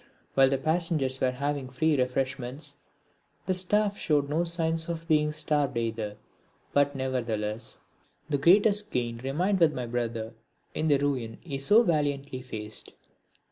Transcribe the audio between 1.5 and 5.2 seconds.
free refreshments, the staff showed no signs of